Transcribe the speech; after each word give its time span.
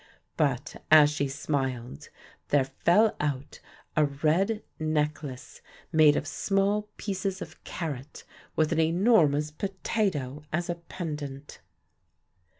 But, 0.35 0.81
as 0.89 1.11
she 1.11 1.27
smiled, 1.27 2.09
there 2.47 2.63
fell 2.65 3.15
out 3.19 3.59
a 3.95 4.03
red 4.03 4.63
necklace 4.79 5.61
made 5.91 6.15
of 6.15 6.25
small 6.25 6.87
pieces 6.97 7.39
of 7.39 7.63
carrot 7.65 8.23
with 8.55 8.71
an 8.71 8.79
enormous 8.79 9.51
potato 9.51 10.41
as 10.51 10.71
a 10.71 10.75
pendant. 10.89 11.59